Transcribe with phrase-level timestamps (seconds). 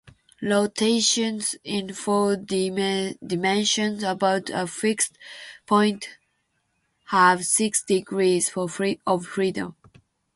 [0.41, 5.15] Rotations in four dimensions about a fixed
[5.67, 6.17] point
[7.09, 9.75] have six degrees of freedom.